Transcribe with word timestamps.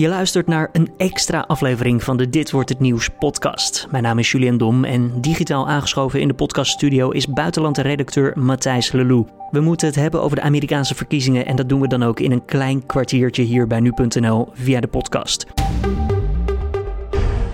Je 0.00 0.08
luistert 0.08 0.46
naar 0.46 0.68
een 0.72 0.90
extra 0.96 1.44
aflevering 1.46 2.02
van 2.02 2.16
de 2.16 2.28
Dit 2.28 2.50
wordt 2.50 2.68
het 2.68 2.80
nieuws 2.80 3.08
podcast. 3.08 3.86
Mijn 3.90 4.02
naam 4.02 4.18
is 4.18 4.30
Julian 4.30 4.56
Dom 4.56 4.84
en 4.84 5.20
digitaal 5.20 5.68
aangeschoven 5.68 6.20
in 6.20 6.28
de 6.28 6.34
podcaststudio 6.34 7.10
is 7.10 7.26
buitenlandredacteur 7.26 8.32
Matthijs 8.38 8.92
Lelou. 8.92 9.26
We 9.50 9.60
moeten 9.60 9.86
het 9.86 9.96
hebben 9.96 10.22
over 10.22 10.36
de 10.36 10.42
Amerikaanse 10.42 10.94
verkiezingen 10.94 11.46
en 11.46 11.56
dat 11.56 11.68
doen 11.68 11.80
we 11.80 11.88
dan 11.88 12.02
ook 12.02 12.20
in 12.20 12.32
een 12.32 12.44
klein 12.44 12.86
kwartiertje 12.86 13.42
hier 13.42 13.66
bij 13.66 13.80
nu.nl 13.80 14.48
via 14.52 14.80
de 14.80 14.88
podcast. 14.88 15.46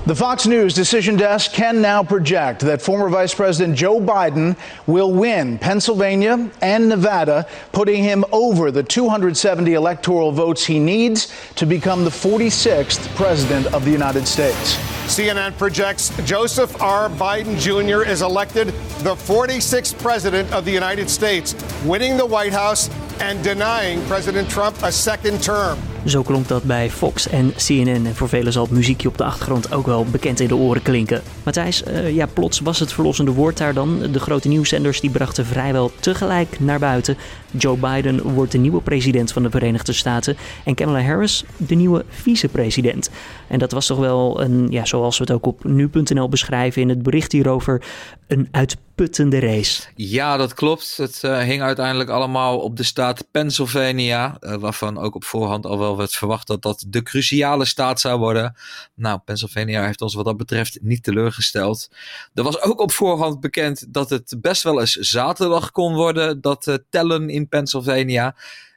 The 0.07 0.15
Fox 0.15 0.47
News 0.47 0.73
decision 0.73 1.17
desk 1.17 1.51
can 1.51 1.83
now 1.83 2.05
project 2.05 2.61
that 2.61 2.81
former 2.81 3.09
Vice 3.09 3.35
President 3.35 3.77
Joe 3.77 3.99
Biden 3.99 4.57
will 4.87 5.13
win 5.13 5.59
Pennsylvania 5.59 6.49
and 6.63 6.89
Nevada, 6.89 7.49
putting 7.73 8.05
him 8.05 8.25
over 8.31 8.71
the 8.71 8.85
270 8.85 9.75
electoral 9.75 10.31
votes 10.31 10.65
he 10.65 10.79
needs 10.79 11.35
to 11.57 11.67
become 11.67 12.05
the 12.05 12.11
46th 12.11 13.13
President 13.17 13.67
of 13.75 13.85
the 13.85 13.91
United 13.91 14.29
States. 14.29 14.77
CNN 15.07 15.59
projects 15.59 16.13
Joseph 16.25 16.81
R. 16.81 17.09
Biden 17.09 17.59
Jr. 17.59 18.09
is 18.09 18.23
elected 18.23 18.69
the 19.01 19.17
46th 19.17 19.99
President 19.99 20.53
of 20.53 20.65
the 20.65 20.71
United 20.71 21.11
States, 21.11 21.57
winning 21.85 22.17
the 22.17 22.27
White 22.27 22.53
House 22.53 22.89
and 23.19 23.43
denying 23.43 24.01
President 24.07 24.49
Trump 24.49 24.81
a 24.85 24.93
second 24.93 25.43
term. 25.43 25.81
Zo 26.07 26.23
klonk 26.23 26.49
dat 26.49 26.63
bij 26.63 26.91
Fox 26.91 27.29
en 27.29 27.53
CNN. 27.55 28.07
En 28.07 28.15
voor 28.15 28.29
velen 28.29 28.53
zal 28.53 28.63
het 28.63 28.73
muziekje 28.73 29.09
op 29.09 29.19
de 29.19 29.25
achtergrond 29.25 29.73
ook 29.73 29.87
wel 29.87 30.05
bekend 30.05 30.41
in 30.41 30.49
de 30.49 30.57
oren 30.57 30.83
klinken. 30.83 31.23
Matthijs, 31.43 31.83
uh, 31.83 32.15
ja, 32.15 32.27
plots 32.27 32.61
was 32.61 32.79
het 32.79 32.93
verlossende 32.93 33.31
woord 33.31 33.57
daar 33.57 33.75
dan. 33.75 33.99
De 34.13 34.21
grote 34.21 34.49
nieuwszenders 34.49 35.01
die 35.01 35.11
brachten 35.11 35.47
vrijwel 35.47 35.93
tegelijk 36.01 36.61
naar 36.61 36.79
buiten. 36.79 37.17
Joe 37.51 37.77
Biden 37.77 38.23
wordt 38.23 38.53
de 38.53 38.59
nieuwe 38.59 38.81
president 38.81 39.33
van 39.33 39.43
de 39.43 39.51
Verenigde 39.51 39.93
Staten. 39.93 40.37
En 40.65 40.75
Kamala 40.75 41.03
Harris 41.03 41.45
de 41.57 41.75
nieuwe 41.75 42.05
vicepresident. 42.09 43.11
En 43.49 43.59
dat 43.59 43.73
was 43.73 43.87
toch 43.87 43.99
wel 43.99 44.41
een, 44.41 44.67
ja, 44.71 44.85
zoals 44.85 45.19
we 45.19 45.25
het 45.25 45.33
ook 45.33 45.47
op 45.47 45.65
nu.nl 45.65 46.29
beschrijven 46.29 46.83
in 46.83 46.89
het 46.89 47.03
bericht 47.03 47.33
hierover, 47.33 47.83
een 48.27 48.49
uitputtende 48.51 49.39
race. 49.39 49.83
Ja, 49.95 50.37
dat 50.37 50.55
klopt. 50.55 50.97
Het 50.97 51.23
uh, 51.25 51.39
hing 51.39 51.63
uiteindelijk 51.63 52.11
allemaal 52.11 52.59
op 52.59 52.77
de 52.77 52.83
staat 52.83 53.27
Pennsylvania, 53.31 54.37
uh, 54.41 54.55
waarvan 54.55 54.99
ook 54.99 55.15
op 55.15 55.25
voorhand 55.25 55.67
al 55.67 55.79
wel 55.79 55.96
werd 55.97 56.15
verwacht 56.15 56.47
dat 56.47 56.63
dat 56.63 56.85
de 56.89 57.03
cruciale 57.03 57.65
staat 57.65 58.01
zou 58.01 58.19
worden. 58.19 58.57
Nou, 58.95 59.19
Pennsylvania 59.25 59.85
heeft 59.85 60.01
ons 60.01 60.15
wat 60.15 60.25
dat 60.25 60.37
betreft 60.37 60.79
niet 60.83 61.03
teleurgesteld. 61.03 61.91
Er 62.35 62.43
was 62.43 62.61
ook 62.61 62.81
op 62.81 62.93
voorhand 62.93 63.41
bekend 63.41 63.95
dat 63.95 64.11
het 64.11 64.35
best 64.41 64.63
wel 64.63 64.81
eens 64.81 64.93
zaterdag 64.93 65.71
kon 65.71 65.95
worden, 65.95 66.41
dat 66.41 66.67
uh, 66.67 66.75
tellen 66.91 67.29
in 67.29 67.49
Pennsylvania. 67.49 68.37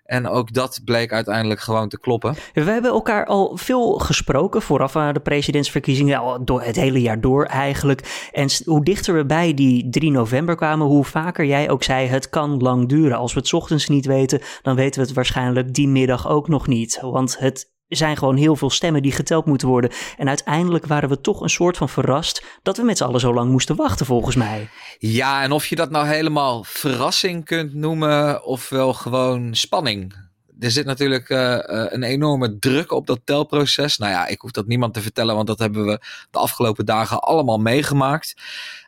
En 0.10 0.28
ook 0.28 0.54
dat 0.54 0.82
bleek 0.86 1.12
uiteindelijk 1.12 1.60
gewoon 1.60 1.90
te 1.90 2.00
kloppen. 2.00 2.36
We 2.54 2.62
hebben 2.62 2.92
elkaar 2.92 3.26
al 3.26 3.58
veel 3.58 3.92
gesproken 3.92 4.62
vooraf 4.62 4.96
aan 4.96 5.14
de 5.14 5.20
presidentsverkiezingen, 5.20 6.20
al 6.20 6.46
door 6.46 6.62
het 6.62 6.76
hele 6.76 7.02
jaar 7.02 7.22
door 7.22 7.46
eigenlijk. 7.46 8.30
En 8.32 8.50
hoe 8.66 8.84
dichter 8.84 9.14
we 9.16 9.26
bij 9.26 9.54
die 9.54 9.90
3 9.90 10.12
november 10.12 10.56
kwamen, 10.56 10.88
hoe 10.88 11.06
vaker 11.06 11.46
jij 11.46 11.70
ook 11.70 11.84
zei: 11.84 12.08
het 12.08 12.30
kan 12.30 12.58
lang 12.58 12.88
duren. 12.88 13.18
Als 13.18 13.34
we 13.34 13.40
het 13.40 13.54
ochtends 13.54 13.88
niet 13.88 14.06
weten, 14.06 14.42
dan 14.62 14.76
weten 14.76 15.02
we 15.02 15.08
het 15.08 15.16
waarschijnlijk 15.16 15.74
die 15.74 15.88
middag 15.88 16.30
ook 16.30 16.48
nog 16.48 16.68
niet. 16.68 17.00
Want 17.02 17.40
het 17.40 17.78
zijn 17.98 18.18
gewoon 18.18 18.36
heel 18.36 18.56
veel 18.56 18.70
stemmen 18.70 19.02
die 19.02 19.12
geteld 19.12 19.46
moeten 19.46 19.68
worden. 19.68 19.92
En 20.18 20.28
uiteindelijk 20.28 20.86
waren 20.86 21.10
we 21.10 21.22
toch 21.22 21.42
een 21.42 21.50
soort 21.50 21.78
van 21.78 21.90
verrast 21.90 22.44
dat 22.62 22.78
we 22.78 22.84
met 22.84 22.98
z'n 22.98 23.04
allen 23.04 23.20
zo 23.20 23.34
lang 23.34 23.52
moesten 23.52 23.76
wachten, 23.76 24.06
volgens 24.06 24.36
mij. 24.36 24.70
Ja, 25.00 25.44
en 25.44 25.52
of 25.52 25.66
je 25.66 25.76
dat 25.76 25.90
nou 25.90 26.08
helemaal 26.08 26.64
verrassing 26.64 27.46
kunt 27.46 27.74
noemen, 27.74 28.44
of 28.44 28.70
wel 28.70 28.94
gewoon 28.94 29.56
spanning. 29.56 30.28
Er 30.60 30.72
zit 30.72 30.86
natuurlijk 30.86 31.30
uh, 31.30 31.58
een 31.66 32.04
enorme 32.04 32.60
druk 32.60 32.92
op 32.92 33.08
dat 33.08 33.20
telproces. 33.24 33.98
Nou 33.98 34.12
ja, 34.12 34.28
ik 34.28 34.42
hoef 34.42 34.52
dat 34.52 34.68
niemand 34.68 34.94
te 34.94 35.02
vertellen, 35.02 35.36
want 35.36 35.48
dat 35.48 35.60
hebben 35.60 35.86
we 35.86 36.02
de 36.32 36.40
afgelopen 36.40 36.86
dagen 36.86 37.22
allemaal 37.22 37.58
meegemaakt. 37.58 38.36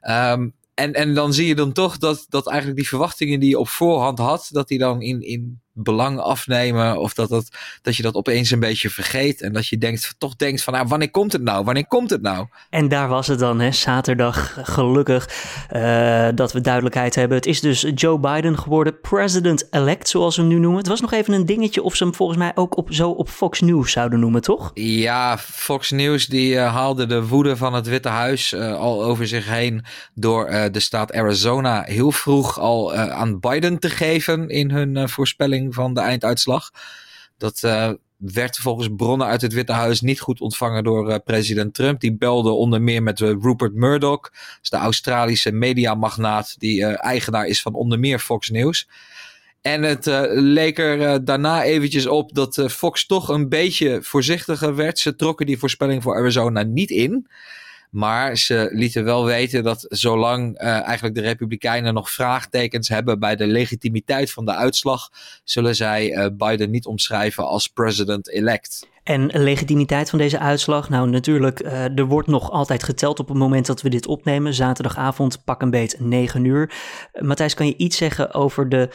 Um, 0.09 0.53
en, 0.73 0.93
en 0.93 1.13
dan 1.13 1.33
zie 1.33 1.47
je 1.47 1.55
dan 1.55 1.71
toch 1.71 1.97
dat, 1.97 2.25
dat 2.29 2.47
eigenlijk 2.47 2.77
die 2.79 2.87
verwachtingen 2.87 3.39
die 3.39 3.49
je 3.49 3.59
op 3.59 3.67
voorhand 3.67 4.19
had, 4.19 4.49
dat 4.51 4.67
die 4.67 4.77
dan 4.77 5.01
in, 5.01 5.21
in 5.21 5.61
belang 5.83 6.19
afnemen. 6.19 6.99
Of 6.99 7.13
dat, 7.13 7.29
dat, 7.29 7.49
dat 7.81 7.95
je 7.95 8.03
dat 8.03 8.15
opeens 8.15 8.51
een 8.51 8.59
beetje 8.59 8.89
vergeet. 8.89 9.41
En 9.41 9.53
dat 9.53 9.67
je 9.67 9.77
denkt, 9.77 10.15
toch 10.17 10.35
denkt 10.35 10.63
van, 10.63 10.73
nou, 10.73 10.87
wanneer 10.87 11.11
komt 11.11 11.31
het 11.31 11.43
nou? 11.43 11.63
Wanneer 11.63 11.87
komt 11.87 12.09
het 12.09 12.21
nou? 12.21 12.47
En 12.69 12.87
daar 12.87 13.07
was 13.07 13.27
het 13.27 13.39
dan, 13.39 13.59
hè? 13.59 13.71
zaterdag. 13.71 14.57
Gelukkig 14.61 15.29
uh, 15.75 16.27
dat 16.35 16.53
we 16.53 16.61
duidelijkheid 16.61 17.15
hebben. 17.15 17.37
Het 17.37 17.45
is 17.45 17.59
dus 17.59 17.85
Joe 17.95 18.19
Biden 18.19 18.57
geworden, 18.57 18.99
president-elect, 18.99 20.09
zoals 20.09 20.35
we 20.35 20.41
hem 20.41 20.51
nu 20.51 20.59
noemen. 20.59 20.79
Het 20.79 20.87
was 20.87 21.01
nog 21.01 21.11
even 21.11 21.33
een 21.33 21.45
dingetje 21.45 21.83
of 21.83 21.95
ze 21.95 22.03
hem 22.03 22.15
volgens 22.15 22.37
mij 22.37 22.51
ook 22.55 22.77
op, 22.77 22.93
zo 22.93 23.09
op 23.09 23.29
Fox 23.29 23.61
News 23.61 23.91
zouden 23.91 24.19
noemen, 24.19 24.41
toch? 24.41 24.71
Ja, 24.73 25.37
Fox 25.37 25.91
News 25.91 26.25
die 26.27 26.53
uh, 26.53 26.73
haalde 26.73 27.05
de 27.05 27.27
woede 27.27 27.57
van 27.57 27.73
het 27.73 27.87
Witte 27.87 28.09
Huis 28.09 28.53
uh, 28.53 28.75
al 28.75 29.03
over 29.03 29.27
zich 29.27 29.47
heen 29.49 29.85
door 30.13 30.69
de 30.71 30.79
staat 30.79 31.13
Arizona 31.13 31.81
heel 31.81 32.11
vroeg 32.11 32.59
al 32.59 32.95
aan 32.95 33.39
Biden 33.39 33.79
te 33.79 33.89
geven 33.89 34.49
in 34.49 34.71
hun 34.71 35.09
voorspelling 35.09 35.70
van 35.73 35.93
de 35.93 35.99
einduitslag. 35.99 36.71
Dat 37.37 37.61
uh, 37.65 37.91
werd 38.17 38.57
volgens 38.57 38.89
bronnen 38.95 39.27
uit 39.27 39.41
het 39.41 39.53
Witte 39.53 39.71
Huis 39.71 40.01
niet 40.01 40.19
goed 40.19 40.41
ontvangen 40.41 40.83
door 40.83 41.09
uh, 41.09 41.15
president 41.25 41.73
Trump. 41.73 41.99
Die 41.99 42.17
belde 42.17 42.49
onder 42.49 42.81
meer 42.81 43.03
met 43.03 43.19
uh, 43.19 43.35
Rupert 43.41 43.73
Murdoch, 43.73 44.31
de 44.61 44.77
Australische 44.77 45.51
mediamagnaat 45.51 46.55
die 46.59 46.85
eigenaar 46.85 47.45
is 47.45 47.61
van 47.61 47.73
onder 47.73 47.99
meer 47.99 48.19
Fox 48.19 48.49
News. 48.49 48.87
En 49.61 49.83
het 49.83 50.05
leek 50.31 50.79
er 50.79 51.25
daarna 51.25 51.63
eventjes 51.63 52.07
op 52.07 52.33
dat 52.33 52.65
Fox 52.69 53.05
toch 53.05 53.29
een 53.29 53.49
beetje 53.49 54.03
voorzichtiger 54.03 54.75
werd. 54.75 54.99
Ze 54.99 55.15
trokken 55.15 55.45
die 55.45 55.57
voorspelling 55.57 56.03
voor 56.03 56.15
Arizona 56.15 56.63
niet 56.63 56.89
in. 56.89 57.27
Maar 57.91 58.37
ze 58.37 58.69
lieten 58.73 59.03
wel 59.03 59.25
weten 59.25 59.63
dat 59.63 59.85
zolang 59.89 60.61
uh, 60.61 60.67
eigenlijk 60.67 61.15
de 61.15 61.21
Republikeinen 61.21 61.93
nog 61.93 62.11
vraagtekens 62.11 62.87
hebben 62.87 63.19
bij 63.19 63.35
de 63.35 63.47
legitimiteit 63.47 64.31
van 64.31 64.45
de 64.45 64.53
uitslag, 64.53 65.09
zullen 65.43 65.75
zij 65.75 66.11
uh, 66.11 66.25
Biden 66.33 66.69
niet 66.69 66.85
omschrijven 66.85 67.47
als 67.47 67.67
president-elect. 67.67 68.89
En 69.03 69.29
legitimiteit 69.33 70.09
van 70.09 70.19
deze 70.19 70.39
uitslag? 70.39 70.89
Nou, 70.89 71.09
natuurlijk, 71.09 71.63
uh, 71.63 71.97
er 71.97 72.05
wordt 72.05 72.27
nog 72.27 72.51
altijd 72.51 72.83
geteld 72.83 73.19
op 73.19 73.27
het 73.27 73.37
moment 73.37 73.65
dat 73.65 73.81
we 73.81 73.89
dit 73.89 74.07
opnemen. 74.07 74.53
Zaterdagavond, 74.53 75.43
pak 75.43 75.61
een 75.61 75.69
beet 75.69 75.95
9 75.99 76.45
uur. 76.45 76.73
Matthijs, 77.19 77.53
kan 77.53 77.65
je 77.65 77.77
iets 77.77 77.97
zeggen 77.97 78.33
over 78.33 78.69
de, 78.69 78.89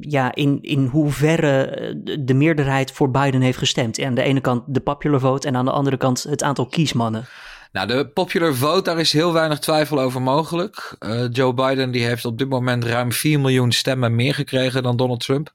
ja, 0.00 0.34
in, 0.34 0.58
in 0.62 0.86
hoeverre 0.86 1.94
de 2.20 2.34
meerderheid 2.34 2.92
voor 2.92 3.10
Biden 3.10 3.40
heeft 3.40 3.58
gestemd? 3.58 3.98
En 3.98 4.06
aan 4.06 4.14
de 4.14 4.22
ene 4.22 4.40
kant 4.40 4.62
de 4.66 4.80
popular 4.80 5.20
vote 5.20 5.46
en 5.46 5.56
aan 5.56 5.64
de 5.64 5.70
andere 5.70 5.96
kant 5.96 6.22
het 6.22 6.42
aantal 6.42 6.66
kiesmannen. 6.66 7.28
Nou, 7.72 7.86
de 7.86 8.08
popular 8.08 8.54
vote, 8.54 8.82
daar 8.82 8.98
is 8.98 9.12
heel 9.12 9.32
weinig 9.32 9.58
twijfel 9.58 10.00
over 10.00 10.22
mogelijk. 10.22 10.96
Uh, 11.00 11.26
Joe 11.32 11.54
Biden 11.54 11.90
die 11.90 12.04
heeft 12.04 12.24
op 12.24 12.38
dit 12.38 12.48
moment 12.48 12.84
ruim 12.84 13.12
4 13.12 13.40
miljoen 13.40 13.72
stemmen 13.72 14.14
meer 14.14 14.34
gekregen 14.34 14.82
dan 14.82 14.96
Donald 14.96 15.20
Trump. 15.20 15.52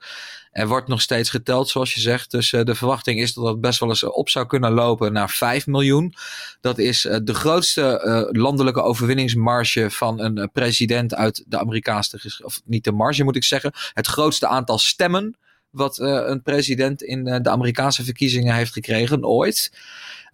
Er 0.52 0.68
wordt 0.68 0.88
nog 0.88 1.02
steeds 1.02 1.30
geteld, 1.30 1.70
zoals 1.70 1.94
je 1.94 2.00
zegt. 2.00 2.32
Dus 2.32 2.52
uh, 2.52 2.64
de 2.64 2.76
verwachting 2.76 3.20
is 3.20 3.34
dat 3.34 3.46
dat 3.46 3.62
best 3.62 3.80
wel 3.80 3.90
eens 3.90 4.04
op 4.04 4.30
zou 4.30 4.46
kunnen 4.46 4.72
lopen 4.72 5.14
naar 5.14 5.30
5 5.30 5.68
miljoen. 5.68 6.14
Dat 6.62 6.78
is 6.78 7.06
uh, 7.06 7.18
de 7.24 7.34
grootste 7.34 8.30
landelijke 8.32 8.82
overwinningsmarge 8.82 9.92
van 9.92 10.20
een 10.20 10.50
president 10.54 11.16
uit 11.16 11.44
de 11.48 11.60
Amerikaanse... 11.60 12.42
Of 12.44 12.62
niet 12.66 12.84
de 12.84 12.92
marge 12.92 13.24
moet 13.24 13.36
ik 13.36 13.44
zeggen. 13.44 13.72
Het 13.94 14.08
grootste 14.08 14.48
aantal 14.48 14.78
stemmen 14.78 15.36
wat 15.76 16.00
een 16.00 16.42
president 16.42 17.04
in 17.04 17.24
de 17.24 17.50
Amerikaanse 17.50 18.04
verkiezingen 18.04 18.56
heeft 18.56 18.74
gekregen 18.74 19.26
ooit. 19.26 19.72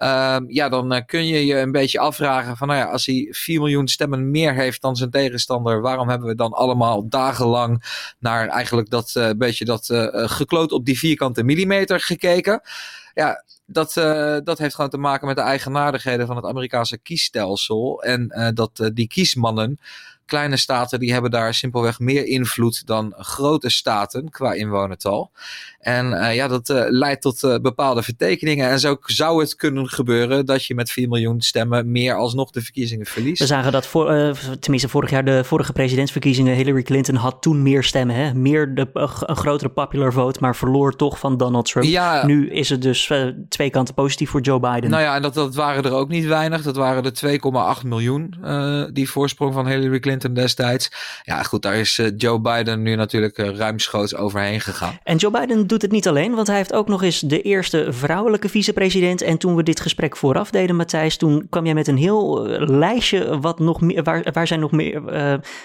Um, 0.03 0.45
ja, 0.47 0.69
dan 0.69 0.93
uh, 0.93 0.99
kun 1.05 1.27
je 1.27 1.45
je 1.45 1.57
een 1.57 1.71
beetje 1.71 1.99
afvragen 1.99 2.57
van, 2.57 2.67
nou 2.67 2.79
ja, 2.79 2.85
als 2.85 3.05
hij 3.05 3.27
4 3.31 3.59
miljoen 3.59 3.87
stemmen 3.87 4.31
meer 4.31 4.53
heeft 4.53 4.81
dan 4.81 4.95
zijn 4.95 5.09
tegenstander, 5.09 5.81
waarom 5.81 6.09
hebben 6.09 6.27
we 6.27 6.35
dan 6.35 6.51
allemaal 6.51 7.09
dagenlang 7.09 7.83
naar 8.19 8.47
eigenlijk 8.47 8.89
dat 8.89 9.33
beetje 9.37 9.65
dat 9.65 9.85
gekloot 10.11 10.71
op 10.71 10.85
die 10.85 10.99
vierkante 10.99 11.43
millimeter 11.43 11.99
gekeken? 11.99 12.61
Ja, 13.13 13.43
dat, 13.65 13.93
dat 14.43 14.57
heeft 14.57 14.75
gewoon 14.75 14.89
te 14.89 14.97
maken 14.97 15.27
met 15.27 15.35
de 15.35 15.41
eigenaardigheden 15.41 16.27
van 16.27 16.35
het 16.35 16.45
Amerikaanse 16.45 16.97
kiesstelsel. 16.97 18.03
En 18.03 18.51
dat 18.53 18.89
die 18.93 19.07
kiesmannen 19.07 19.79
kleine 20.31 20.57
staten 20.57 20.99
die 20.99 21.11
hebben 21.13 21.31
daar 21.31 21.53
simpelweg 21.53 21.99
meer 21.99 22.25
invloed 22.25 22.87
dan 22.87 23.13
grote 23.17 23.69
staten 23.69 24.29
qua 24.29 24.53
inwonertal. 24.53 25.31
En 25.79 26.11
uh, 26.11 26.35
ja, 26.35 26.47
dat 26.47 26.69
uh, 26.69 26.83
leidt 26.87 27.21
tot 27.21 27.43
uh, 27.43 27.57
bepaalde 27.57 28.03
vertekeningen. 28.03 28.69
En 28.69 28.79
zo 28.79 28.97
zou 29.01 29.41
het 29.41 29.55
kunnen 29.55 29.89
gebeuren 29.89 30.45
dat 30.45 30.65
je 30.65 30.75
met 30.75 30.91
4 30.91 31.07
miljoen 31.07 31.41
stemmen 31.41 31.91
meer 31.91 32.15
alsnog 32.15 32.51
de 32.51 32.61
verkiezingen 32.61 33.05
verliest. 33.05 33.39
We 33.39 33.45
zagen 33.45 33.71
dat, 33.71 33.85
voor, 33.85 34.35
tenminste 34.59 34.89
vorig 34.89 35.09
jaar, 35.09 35.25
de 35.25 35.43
vorige 35.43 35.73
presidentsverkiezingen, 35.73 36.55
Hillary 36.55 36.81
Clinton 36.81 37.15
had 37.15 37.41
toen 37.41 37.63
meer 37.63 37.83
stemmen. 37.83 38.15
Hè? 38.15 38.33
Meer 38.33 38.75
de, 38.75 38.89
een 38.93 39.35
grotere 39.35 39.69
popular 39.69 40.13
vote, 40.13 40.39
maar 40.41 40.55
verloor 40.55 40.95
toch 40.95 41.19
van 41.19 41.37
Donald 41.37 41.65
Trump. 41.65 41.85
Ja, 41.85 42.25
nu 42.25 42.49
is 42.49 42.69
het 42.69 42.81
dus 42.81 43.11
twee 43.49 43.69
kanten 43.69 43.93
positief 43.93 44.29
voor 44.29 44.41
Joe 44.41 44.59
Biden. 44.59 44.89
Nou 44.89 45.01
ja, 45.03 45.15
en 45.15 45.21
dat, 45.21 45.33
dat 45.33 45.55
waren 45.55 45.83
er 45.83 45.91
ook 45.91 46.09
niet 46.09 46.25
weinig. 46.25 46.61
Dat 46.61 46.75
waren 46.75 47.03
er 47.03 47.77
2,8 47.81 47.87
miljoen, 47.87 48.35
die 48.93 49.09
voorsprong 49.09 49.53
van 49.53 49.67
Hillary 49.67 49.99
Clinton 49.99 50.20
Clinton 50.21 50.43
destijds. 50.43 50.91
Ja, 51.23 51.43
goed, 51.43 51.61
daar 51.61 51.75
is 51.75 52.01
Joe 52.17 52.39
Biden 52.39 52.81
nu 52.81 52.95
natuurlijk 52.95 53.37
ruimschoots 53.37 54.15
overheen 54.15 54.61
gegaan. 54.61 54.97
En 55.03 55.17
Joe 55.17 55.31
Biden 55.31 55.67
doet 55.67 55.81
het 55.81 55.91
niet 55.91 56.07
alleen, 56.07 56.35
want 56.35 56.47
hij 56.47 56.55
heeft 56.55 56.73
ook 56.73 56.87
nog 56.87 57.03
eens 57.03 57.19
de 57.19 57.41
eerste 57.41 57.87
vrouwelijke 57.89 58.49
vicepresident. 58.49 59.21
En 59.21 59.37
toen 59.37 59.55
we 59.55 59.63
dit 59.63 59.79
gesprek 59.79 60.17
vooraf 60.17 60.51
deden, 60.51 60.75
Matthijs, 60.75 61.17
toen 61.17 61.47
kwam 61.49 61.65
jij 61.65 61.73
met 61.73 61.87
een 61.87 61.97
heel 61.97 62.45
lijstje 62.57 63.39
wat 63.39 63.59
nog 63.59 63.81
meer, 63.81 64.03
waar, 64.03 64.27
waar 64.33 64.47
zijn 64.47 64.59
nog 64.59 64.71
meer, 64.71 65.01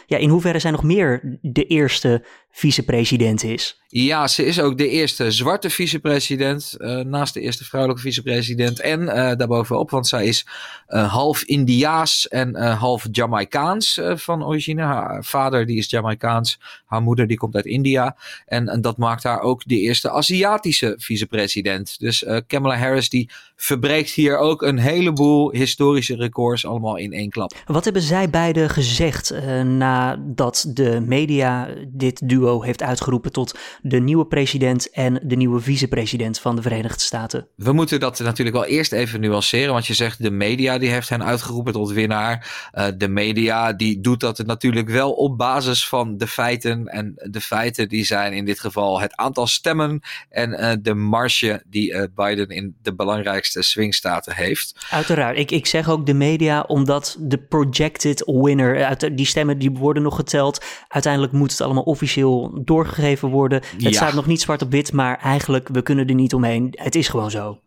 ja, 0.07 0.17
in 0.17 0.29
hoeverre 0.29 0.59
zijn 0.59 0.73
nog 0.73 0.83
meer 0.83 1.39
de 1.41 1.65
eerste 1.67 2.25
vicepresident 2.57 3.43
is. 3.43 3.81
Ja, 3.89 4.27
ze 4.27 4.45
is 4.45 4.61
ook 4.61 4.79
de 4.79 4.89
eerste 4.89 5.31
zwarte 5.31 5.71
vicepresident, 5.71 6.75
uh, 6.79 7.01
naast 7.01 7.35
de 7.35 7.41
eerste 7.41 7.65
vrouwelijke 7.65 8.03
vicepresident. 8.03 8.81
En 8.81 9.01
uh, 9.01 9.09
daarbovenop, 9.15 9.91
want 9.91 10.07
zij 10.07 10.27
is 10.27 10.47
uh, 10.89 11.13
half 11.13 11.43
Indiaas 11.43 12.29
en 12.29 12.55
half 12.55 13.07
Jamaicaans 13.11 14.01
van 14.03 14.45
origine. 14.45 14.83
Haar 14.83 15.25
vader 15.25 15.67
die 15.67 15.79
is 15.79 15.91
Jamaicaans, 15.91 16.59
haar 16.87 17.03
moeder 17.03 17.27
die 17.27 17.37
komt 17.37 17.55
uit 17.55 17.65
India. 17.67 18.17
En, 18.47 18.69
en 18.69 18.81
dat 18.81 18.97
maakt 18.97 19.23
haar 19.23 19.41
ook 19.41 19.63
de 19.65 19.81
eerste 19.81 20.11
Aziatische 20.11 20.95
vicepresident. 20.99 21.99
Dus 21.99 22.27
Kamala 22.47 22.77
Harris 22.77 23.09
die 23.09 23.31
verbreekt 23.57 24.11
hier 24.11 24.39
ook 24.39 24.63
een 24.63 24.79
heleboel 24.79 25.51
historische 25.51 26.17
records 26.17 26.67
allemaal 26.67 26.97
in 26.97 27.13
één 27.13 27.31
klap. 27.31 27.53
Wat 27.67 27.85
hebben 27.85 28.03
zij 28.03 28.31
beiden 28.31 28.71
gezegd 28.71 29.35
nadat 29.65 30.67
de 30.69 31.01
media 31.07 31.69
dit 31.89 32.29
duo 32.29 32.63
heeft 32.63 32.83
uitgeroepen 32.83 33.33
tot 33.33 33.59
de 33.83 34.01
nieuwe 34.01 34.27
president 34.27 34.91
en 34.91 35.21
de 35.23 35.37
nieuwe 35.37 35.61
vicepresident 35.61 36.39
van 36.39 36.57
de 36.57 36.63
Verenigde 36.63 37.01
Staten. 37.01 37.49
We 37.55 37.73
moeten 37.73 38.01
dat 38.01 38.19
natuurlijk 38.19 38.57
wel 38.57 38.67
eerst 38.67 38.93
even 38.93 39.21
nuanceren, 39.21 39.73
want 39.73 39.87
je 39.87 39.95
zegt 39.95 40.23
de 40.23 40.31
media 40.31 40.79
die 40.79 40.91
heeft 40.91 41.09
hen 41.09 41.25
uitgeroepen 41.25 41.73
tot 41.73 41.91
winnaar. 41.91 42.71
Uh, 42.75 42.87
de 42.97 43.09
media 43.09 43.73
die 43.73 44.01
doet 44.01 44.21
dat 44.21 44.39
natuurlijk 44.47 44.89
wel 44.89 45.13
op 45.13 45.39
basis 45.39 45.89
van 45.89 46.17
de 46.17 46.27
feiten 46.27 46.76
en 46.85 47.13
de 47.31 47.41
feiten 47.41 47.89
die 47.89 48.05
zijn 48.05 48.33
in 48.33 48.45
dit 48.45 48.61
geval 48.61 49.01
het 49.01 49.17
aantal 49.17 49.47
stemmen 49.47 50.01
en 50.29 50.51
uh, 50.51 50.73
de 50.81 50.95
marge 50.95 51.63
die 51.67 51.93
uh, 51.93 52.03
Biden 52.15 52.49
in 52.49 52.77
de 52.83 52.95
belangrijkste 52.95 53.63
swingstaten 53.63 54.35
heeft. 54.35 54.87
Uiteraard, 54.91 55.39
ik, 55.39 55.51
ik 55.51 55.67
zeg 55.67 55.89
ook 55.89 56.07
de 56.07 56.15
media 56.15 56.61
omdat 56.61 57.17
de 57.21 57.39
projected 57.39 58.23
winner, 58.27 58.85
uit 58.85 59.17
die 59.17 59.27
stemmen 59.27 59.59
die 59.59 59.71
worden 59.71 60.03
nog 60.03 60.17
geteld, 60.17 60.65
uiteindelijk 60.89 61.33
moet 61.33 61.51
het 61.51 61.61
allemaal 61.61 61.83
officieel 61.83 62.61
doorgegeven 62.65 63.29
worden. 63.29 63.63
Het 63.79 63.95
staat 63.95 64.15
nog 64.15 64.27
niet 64.27 64.41
zwart 64.41 64.63
op 64.63 64.71
wit, 64.71 64.93
maar 64.93 65.19
eigenlijk, 65.19 65.69
we 65.69 65.83
kunnen 65.83 66.07
er 66.07 66.15
niet 66.15 66.35
omheen. 66.35 66.69
Het 66.73 66.95
is 66.95 67.09
gewoon 67.09 67.31
zo. 67.31 67.61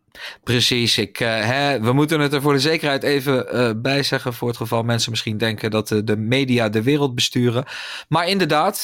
Precies, 0.44 0.98
ik, 0.98 1.20
uh, 1.20 1.28
hè, 1.28 1.80
we 1.80 1.92
moeten 1.92 2.20
het 2.20 2.32
er 2.32 2.42
voor 2.42 2.52
de 2.52 2.60
zekerheid 2.60 3.02
even 3.02 3.46
uh, 3.54 3.70
bij 3.76 4.02
zeggen. 4.02 4.34
Voor 4.34 4.48
het 4.48 4.56
geval 4.56 4.82
mensen 4.82 5.10
misschien 5.10 5.38
denken 5.38 5.70
dat 5.70 5.88
de, 5.88 6.04
de 6.04 6.16
media 6.16 6.68
de 6.68 6.82
wereld 6.82 7.14
besturen. 7.14 7.64
Maar 8.08 8.28
inderdaad, 8.28 8.78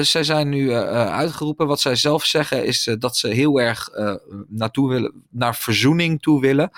zij 0.00 0.24
zijn 0.24 0.48
nu 0.48 0.72
uitgeroepen. 0.72 1.66
Wat 1.66 1.80
zij 1.80 1.96
zelf 1.96 2.24
zeggen 2.24 2.64
is 2.64 2.96
dat 2.98 3.16
ze 3.16 3.28
heel 3.28 3.60
erg 3.60 3.88
naartoe 4.48 4.88
willen, 4.88 5.12
naar 5.30 5.56
verzoening 5.56 6.22
toe 6.22 6.40
willen. 6.40 6.70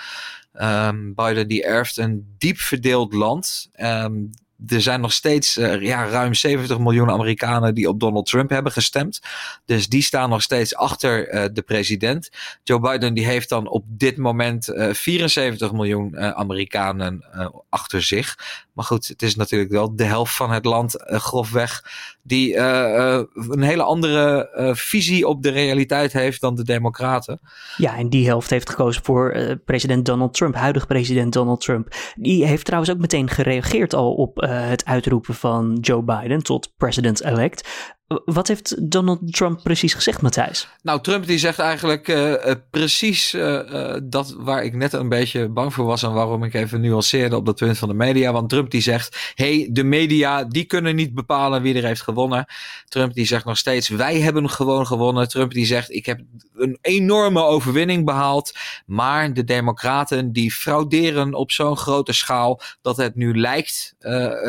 Um, 0.60 1.14
Biden 1.14 1.48
die 1.48 1.64
erft 1.64 1.96
een 1.96 2.34
diep 2.38 2.58
verdeeld 2.58 3.12
land. 3.12 3.70
Um, 3.80 4.30
er 4.66 4.82
zijn 4.82 5.00
nog 5.00 5.12
steeds 5.12 5.56
uh, 5.56 5.82
ja, 5.82 6.08
ruim 6.08 6.34
70 6.34 6.78
miljoen 6.78 7.10
Amerikanen 7.10 7.74
die 7.74 7.88
op 7.88 8.00
Donald 8.00 8.26
Trump 8.26 8.50
hebben 8.50 8.72
gestemd. 8.72 9.20
Dus 9.64 9.88
die 9.88 10.02
staan 10.02 10.30
nog 10.30 10.42
steeds 10.42 10.74
achter 10.74 11.34
uh, 11.34 11.44
de 11.52 11.62
president. 11.62 12.28
Joe 12.64 12.80
Biden 12.80 13.14
die 13.14 13.26
heeft 13.26 13.48
dan 13.48 13.68
op 13.68 13.84
dit 13.88 14.16
moment 14.16 14.68
uh, 14.68 14.88
eh, 14.88 14.94
74 14.94 15.72
miljoen 15.72 16.18
Amerikanen 16.18 17.24
achter 17.68 18.02
zich. 18.02 18.36
Maar 18.78 18.86
goed, 18.86 19.08
het 19.08 19.22
is 19.22 19.34
natuurlijk 19.34 19.70
wel 19.70 19.96
de 19.96 20.04
helft 20.04 20.36
van 20.36 20.50
het 20.50 20.64
land 20.64 20.94
grofweg 21.06 21.84
die 22.22 22.56
een 22.56 23.62
hele 23.62 23.82
andere 23.82 24.50
visie 24.74 25.26
op 25.26 25.42
de 25.42 25.48
realiteit 25.48 26.12
heeft 26.12 26.40
dan 26.40 26.54
de 26.54 26.64
Democraten. 26.64 27.40
Ja, 27.76 27.96
en 27.96 28.08
die 28.08 28.26
helft 28.26 28.50
heeft 28.50 28.70
gekozen 28.70 29.04
voor 29.04 29.58
president 29.64 30.06
Donald 30.06 30.34
Trump, 30.34 30.54
huidig 30.54 30.86
president 30.86 31.32
Donald 31.32 31.60
Trump. 31.60 31.94
Die 32.14 32.46
heeft 32.46 32.64
trouwens 32.64 32.92
ook 32.92 32.98
meteen 32.98 33.28
gereageerd 33.28 33.94
al 33.94 34.14
op 34.14 34.36
het 34.36 34.84
uitroepen 34.84 35.34
van 35.34 35.78
Joe 35.80 36.02
Biden 36.02 36.42
tot 36.42 36.72
president-elect. 36.76 37.68
Wat 38.08 38.48
heeft 38.48 38.90
Donald 38.90 39.32
Trump 39.32 39.62
precies 39.62 39.94
gezegd, 39.94 40.22
Matthijs? 40.22 40.68
Nou, 40.82 41.00
Trump 41.00 41.26
die 41.26 41.38
zegt 41.38 41.58
eigenlijk 41.58 42.08
uh, 42.08 42.30
uh, 42.30 42.52
precies 42.70 43.34
uh, 43.34 43.96
dat 44.02 44.34
waar 44.38 44.64
ik 44.64 44.74
net 44.74 44.92
een 44.92 45.08
beetje 45.08 45.48
bang 45.48 45.74
voor 45.74 45.84
was 45.84 46.02
en 46.02 46.12
waarom 46.12 46.44
ik 46.44 46.54
even 46.54 46.80
nuanceerde 46.80 47.36
op 47.36 47.46
dat 47.46 47.56
punt 47.56 47.78
van 47.78 47.88
de 47.88 47.94
media. 47.94 48.32
Want 48.32 48.48
Trump 48.48 48.70
die 48.70 48.80
zegt, 48.80 49.32
hey, 49.34 49.68
de 49.72 49.84
media 49.84 50.44
die 50.44 50.64
kunnen 50.64 50.94
niet 50.94 51.14
bepalen 51.14 51.62
wie 51.62 51.74
er 51.74 51.84
heeft 51.84 52.02
gewonnen. 52.02 52.46
Trump 52.84 53.14
die 53.14 53.26
zegt 53.26 53.44
nog 53.44 53.58
steeds, 53.58 53.88
wij 53.88 54.20
hebben 54.20 54.50
gewoon 54.50 54.86
gewonnen. 54.86 55.28
Trump 55.28 55.52
die 55.52 55.66
zegt, 55.66 55.90
ik 55.90 56.06
heb 56.06 56.20
een 56.54 56.78
enorme 56.80 57.42
overwinning 57.42 58.04
behaald. 58.04 58.52
Maar 58.86 59.32
de 59.32 59.44
democraten 59.44 60.32
die 60.32 60.52
frauderen 60.52 61.34
op 61.34 61.50
zo'n 61.50 61.76
grote 61.76 62.12
schaal 62.12 62.60
dat 62.82 62.96
het 62.96 63.14
nu 63.14 63.38
lijkt 63.38 63.94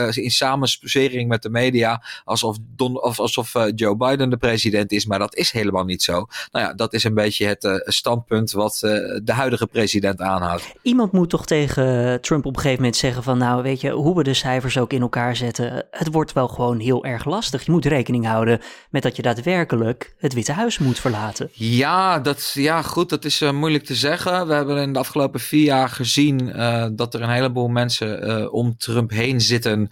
in 0.09 0.31
samenswering 0.31 1.29
met 1.29 1.41
de 1.41 1.50
media 1.50 2.03
alsof, 2.23 2.57
Don, 2.75 3.01
of, 3.01 3.19
alsof 3.19 3.49
of 3.54 3.66
uh, 3.66 3.72
Joe 3.75 3.96
Biden 3.96 4.30
de 4.30 4.38
president 4.38 4.92
is, 4.92 5.06
maar 5.06 5.19
dat 5.19 5.36
is 5.36 5.51
helemaal 5.51 5.84
niet 5.84 6.04
zo. 6.04 6.28
Nou 6.51 6.66
ja, 6.66 6.74
dat 6.74 6.94
is 6.94 7.04
een 7.04 7.13
beetje 7.13 7.46
het 7.46 7.63
uh, 7.63 7.74
standpunt 7.86 8.51
wat 8.51 8.81
uh, 8.86 8.92
de 9.24 9.34
huidige 9.34 9.68
president 9.68 10.22
aanhoudt. 10.22 10.74
Iemand 10.81 11.12
moet 11.12 11.30
toch 11.30 11.46
tegen 11.46 12.22
Trump 12.22 12.46
op 12.46 12.54
een 12.56 12.62
gegeven 12.62 12.81
moment 12.81 13.00
zeggen 13.00 13.24
van 13.24 13.38
nou 13.38 13.63
weet 13.63 13.81
je, 13.81 13.92
hoe 13.92 14.16
we 14.16 14.24
de 14.24 14.34
cijfers 14.34 14.78
ook 14.78 14.94
in 14.94 15.01
elkaar 15.01 15.36
zetten, 15.36 15.86
het 15.92 16.12
wordt 16.12 16.34
wel 16.34 16.48
gewoon 16.48 16.80
heel 16.80 17.06
erg 17.06 17.25
lastig. 17.25 17.66
Je 17.66 17.72
moet 17.72 17.86
rekening 17.86 18.25
houden 18.25 18.62
met 18.90 19.04
dat 19.04 19.16
je 19.16 19.22
daadwerkelijk 19.22 20.13
het 20.18 20.34
Witte 20.34 20.51
Huis 20.51 20.78
moet 20.78 21.00
verlaten. 21.00 21.50
Ja, 21.54 22.19
dat, 22.19 22.51
ja 22.54 22.81
goed, 22.81 23.10
dat 23.10 23.25
is 23.25 23.51
moeilijk 23.51 23.86
te 23.86 23.96
zeggen. 23.96 24.48
We 24.48 24.54
hebben 24.54 24.78
in 24.78 24.94
de 24.94 25.00
afgelopen 25.00 25.40
vier 25.40 25.63
jaar 25.63 25.90
gezien 25.90 26.54
dat 26.96 27.13
er 27.13 27.22
een 27.22 27.30
heleboel 27.30 27.68
mensen 27.68 28.51
om 28.51 28.78
Trump 28.78 29.10
heen 29.10 29.42
zitten 29.42 29.90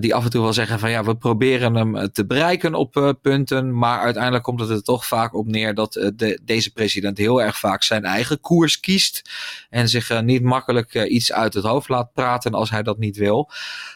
die 0.00 0.14
af 0.14 0.24
en 0.24 0.30
toe 0.30 0.42
wel 0.42 0.52
zeggen 0.52 0.78
van 0.78 0.90
ja, 0.90 1.04
we 1.04 1.16
proberen 1.16 1.74
hem 1.74 2.12
te 2.12 2.26
bereiken 2.26 2.69
op 2.74 2.96
uh, 2.96 3.10
punten. 3.22 3.78
Maar 3.78 4.00
uiteindelijk 4.00 4.44
komt 4.44 4.60
het 4.60 4.70
er 4.70 4.82
toch 4.82 5.06
vaak 5.06 5.34
op 5.34 5.46
neer 5.46 5.74
dat 5.74 5.96
uh, 5.96 6.08
de, 6.14 6.40
deze 6.44 6.72
president 6.72 7.18
heel 7.18 7.42
erg 7.42 7.58
vaak 7.58 7.82
zijn 7.82 8.04
eigen 8.04 8.40
koers 8.40 8.80
kiest. 8.80 9.30
En 9.70 9.88
zich 9.88 10.10
uh, 10.10 10.20
niet 10.20 10.42
makkelijk 10.42 10.94
iets 10.94 11.32
uit 11.32 11.54
het 11.54 11.64
hoofd 11.64 11.88
laat 11.88 12.12
praten 12.12 12.52
als 12.52 12.70
hij 12.70 12.82
dat 12.82 12.98
niet 12.98 13.16
wil. 13.16 13.50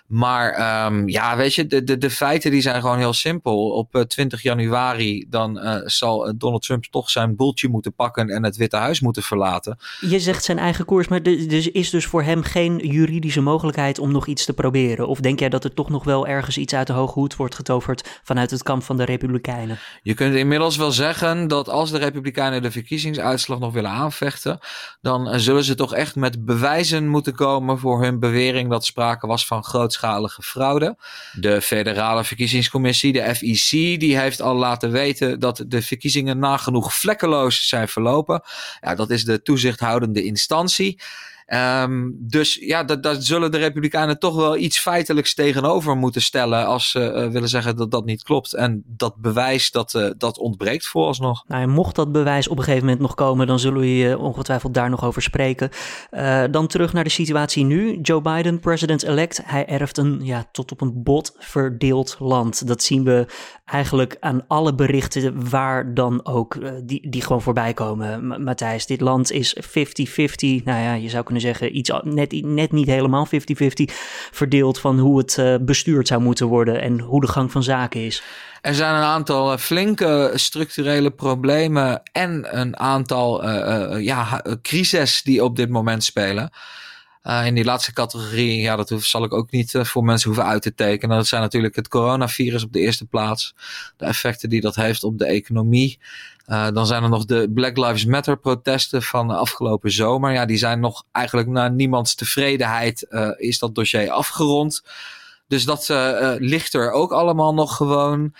Maar 0.06 0.86
um, 0.86 1.08
ja, 1.08 1.36
weet 1.36 1.54
je, 1.54 1.66
de, 1.66 1.84
de, 1.84 1.98
de 1.98 2.10
feiten 2.10 2.50
die 2.50 2.60
zijn 2.60 2.80
gewoon 2.80 2.98
heel 2.98 3.12
simpel. 3.12 3.70
Op 3.70 4.04
20 4.08 4.42
januari 4.42 5.26
dan 5.28 5.82
zal 5.84 6.32
Donald 6.36 6.62
Trump 6.62 6.84
toch 6.84 7.10
zijn 7.10 7.36
boeltje 7.36 7.68
moeten 7.68 7.94
pakken 7.94 8.28
en 8.28 8.44
het 8.44 8.56
Witte 8.56 8.76
Huis 8.76 9.00
moeten 9.00 9.22
verlaten. 9.22 9.78
Je 10.00 10.20
zegt 10.20 10.44
zijn 10.44 10.58
eigen 10.58 10.84
koers, 10.84 11.08
maar 11.08 11.20
er 11.22 11.48
dus 11.48 11.70
is 11.70 11.90
dus 11.90 12.06
voor 12.06 12.22
hem 12.22 12.42
geen 12.42 12.76
juridische 12.76 13.40
mogelijkheid 13.40 13.98
om 13.98 14.12
nog 14.12 14.26
iets 14.26 14.44
te 14.44 14.52
proberen? 14.52 15.08
Of 15.08 15.20
denk 15.20 15.38
jij 15.38 15.48
dat 15.48 15.64
er 15.64 15.74
toch 15.74 15.90
nog 15.90 16.04
wel 16.04 16.26
ergens 16.26 16.58
iets 16.58 16.74
uit 16.74 16.86
de 16.86 16.92
hoge 16.92 17.18
hoed 17.18 17.36
wordt 17.36 17.54
getoverd 17.54 18.20
vanuit 18.22 18.50
het 18.50 18.62
kamp 18.64 18.82
van 18.82 18.96
de 18.96 19.04
Republikeinen. 19.04 19.78
Je 20.02 20.14
kunt 20.14 20.34
inmiddels 20.34 20.76
wel 20.76 20.92
zeggen 20.92 21.48
dat 21.48 21.68
als 21.68 21.90
de 21.90 21.98
Republikeinen 21.98 22.62
de 22.62 22.70
verkiezingsuitslag 22.70 23.58
nog 23.58 23.72
willen 23.72 23.90
aanvechten, 23.90 24.58
dan 25.00 25.40
zullen 25.40 25.64
ze 25.64 25.74
toch 25.74 25.94
echt 25.94 26.16
met 26.16 26.44
bewijzen 26.44 27.08
moeten 27.08 27.34
komen 27.34 27.78
voor 27.78 28.02
hun 28.02 28.20
bewering 28.20 28.70
dat 28.70 28.84
sprake 28.84 29.26
was 29.26 29.46
van 29.46 29.64
grootschalige 29.64 30.42
fraude. 30.42 30.96
De 31.32 31.60
federale 31.60 32.24
verkiezingscommissie, 32.24 33.12
de 33.12 33.34
FEC, 33.34 34.00
die 34.00 34.18
heeft 34.18 34.40
al 34.40 34.54
laten 34.54 34.90
weten 34.90 35.40
dat 35.40 35.64
de 35.66 35.82
verkiezingen 35.82 36.38
nagenoeg 36.38 36.94
vlekkeloos 36.94 37.68
zijn 37.68 37.88
verlopen. 37.88 38.42
Ja, 38.80 38.94
dat 38.94 39.10
is 39.10 39.24
de 39.24 39.42
toezichthoudende 39.42 40.24
instantie. 40.24 41.00
Um, 41.46 42.16
dus 42.18 42.54
ja, 42.54 42.84
daar 42.84 43.16
zullen 43.18 43.50
de 43.50 43.58
Republikeinen 43.58 44.18
toch 44.18 44.34
wel 44.34 44.56
iets 44.56 44.78
feitelijks 44.78 45.34
tegenover 45.34 45.96
moeten 45.96 46.22
stellen. 46.22 46.66
als 46.66 46.90
ze 46.90 47.00
uh, 47.00 47.32
willen 47.32 47.48
zeggen 47.48 47.76
dat 47.76 47.90
dat 47.90 48.04
niet 48.04 48.22
klopt. 48.22 48.54
En 48.54 48.82
dat 48.86 49.16
bewijs 49.16 49.70
dat, 49.70 49.94
uh, 49.94 50.10
dat 50.16 50.38
ontbreekt 50.38 50.86
vooralsnog. 50.86 51.44
Nou, 51.46 51.66
mocht 51.66 51.94
dat 51.94 52.12
bewijs 52.12 52.48
op 52.48 52.58
een 52.58 52.64
gegeven 52.64 52.84
moment 52.84 53.02
nog 53.02 53.14
komen, 53.14 53.46
dan 53.46 53.58
zullen 53.58 53.80
we 53.80 53.96
je 53.96 54.18
ongetwijfeld 54.18 54.74
daar 54.74 54.90
nog 54.90 55.04
over 55.04 55.22
spreken. 55.22 55.70
Dan 56.50 56.66
terug 56.66 56.92
naar 56.92 57.04
de 57.04 57.10
situatie 57.10 57.64
nu. 57.64 57.98
Joe 58.02 58.20
Biden, 58.20 58.60
president-elect, 58.60 59.40
hij 59.44 59.66
erft 59.66 59.98
een 59.98 60.20
ja, 60.22 60.48
tot 60.52 60.72
op 60.72 60.80
een 60.80 61.02
bot 61.02 61.34
verdeeld 61.38 62.16
land. 62.18 62.66
Dat 62.66 62.82
zien 62.82 63.04
we 63.04 63.26
eigenlijk 63.64 64.16
aan 64.20 64.44
alle 64.46 64.74
berichten 64.74 65.50
waar 65.50 65.94
dan 65.94 66.26
ook, 66.26 66.58
die, 66.84 67.10
die 67.10 67.22
gewoon 67.22 67.42
voorbij 67.42 67.74
komen. 67.74 68.42
Matthijs, 68.44 68.86
dit 68.86 69.00
land 69.00 69.30
is 69.30 69.56
50-50. 69.60 69.68
Nou 70.64 70.80
ja, 70.80 70.94
je 70.94 71.08
zou 71.08 71.24
kunnen 71.24 71.33
zeggen, 71.40 71.76
iets 71.76 71.90
net, 72.02 72.32
net 72.42 72.72
niet 72.72 72.86
helemaal 72.86 73.26
50-50 73.26 73.30
verdeeld 74.30 74.78
van 74.78 74.98
hoe 74.98 75.18
het 75.18 75.36
uh, 75.36 75.54
bestuurd 75.60 76.08
zou 76.08 76.20
moeten 76.20 76.46
worden 76.46 76.80
en 76.80 77.00
hoe 77.00 77.20
de 77.20 77.28
gang 77.28 77.52
van 77.52 77.62
zaken 77.62 78.00
is. 78.00 78.22
Er 78.60 78.74
zijn 78.74 78.94
een 78.94 79.02
aantal 79.02 79.52
uh, 79.52 79.58
flinke 79.58 80.32
structurele 80.34 81.10
problemen 81.10 82.02
en 82.12 82.58
een 82.58 82.78
aantal 82.78 83.44
uh, 83.44 84.04
ja, 84.04 84.44
crises 84.62 85.22
die 85.22 85.44
op 85.44 85.56
dit 85.56 85.68
moment 85.68 86.04
spelen. 86.04 86.50
Uh, 87.26 87.46
in 87.46 87.54
die 87.54 87.64
laatste 87.64 87.92
categorie, 87.92 88.60
ja, 88.60 88.76
dat 88.76 88.88
hoef, 88.88 89.04
zal 89.04 89.24
ik 89.24 89.32
ook 89.32 89.50
niet 89.50 89.74
uh, 89.74 89.84
voor 89.84 90.04
mensen 90.04 90.30
hoeven 90.30 90.48
uit 90.48 90.62
te 90.62 90.74
tekenen. 90.74 91.16
Dat 91.16 91.26
zijn 91.26 91.42
natuurlijk 91.42 91.76
het 91.76 91.88
coronavirus 91.88 92.64
op 92.64 92.72
de 92.72 92.80
eerste 92.80 93.04
plaats. 93.04 93.54
De 93.96 94.04
effecten 94.04 94.48
die 94.48 94.60
dat 94.60 94.74
heeft 94.74 95.04
op 95.04 95.18
de 95.18 95.26
economie. 95.26 95.98
Uh, 96.46 96.70
dan 96.70 96.86
zijn 96.86 97.02
er 97.02 97.08
nog 97.08 97.24
de 97.24 97.50
Black 97.54 97.76
Lives 97.76 98.04
Matter 98.04 98.38
protesten 98.38 99.02
van 99.02 99.30
afgelopen 99.30 99.90
zomer. 99.90 100.32
Ja, 100.32 100.46
die 100.46 100.56
zijn 100.56 100.80
nog 100.80 101.04
eigenlijk 101.12 101.48
naar 101.48 101.72
niemands 101.72 102.14
tevredenheid 102.14 103.06
is 103.36 103.58
dat 103.58 103.74
dossier 103.74 104.10
afgerond. 104.10 104.82
Dus 105.48 105.64
dat 105.64 105.88
ligt 106.38 106.74
er 106.74 106.90
ook 106.90 107.12
allemaal 107.12 107.54
nog 107.54 107.76
gewoon. 107.76 108.34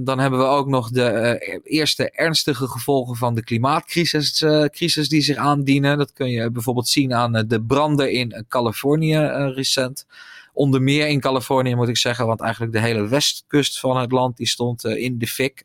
Dan 0.00 0.18
hebben 0.18 0.38
we 0.38 0.44
ook 0.44 0.66
nog 0.66 0.90
de 0.90 1.38
uh, 1.52 1.58
eerste 1.64 2.10
ernstige 2.10 2.66
gevolgen 2.66 3.16
van 3.16 3.34
de 3.34 3.44
klimaatcrisis 3.44 4.40
uh, 4.40 4.64
crisis 4.64 5.08
die 5.08 5.22
zich 5.22 5.36
aandienen. 5.36 5.98
Dat 5.98 6.12
kun 6.12 6.30
je 6.30 6.50
bijvoorbeeld 6.50 6.88
zien 6.88 7.14
aan 7.14 7.36
uh, 7.36 7.42
de 7.46 7.62
branden 7.62 8.12
in 8.12 8.44
Californië 8.48 9.18
recent. 9.54 10.06
Onder 10.52 10.82
meer 10.82 11.06
in 11.06 11.20
Californië 11.20 11.74
moet 11.74 11.88
ik 11.88 11.96
zeggen, 11.96 12.26
want 12.26 12.40
eigenlijk 12.40 12.72
de 12.72 12.80
hele 12.80 13.08
westkust 13.08 13.80
van 13.80 13.96
het 13.96 14.12
land 14.12 14.36
die 14.36 14.48
stond 14.48 14.84
in 14.84 15.18
de 15.18 15.26
fik. 15.26 15.64